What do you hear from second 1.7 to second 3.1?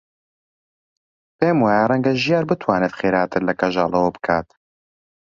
ڕەنگە ژیار بتوانێت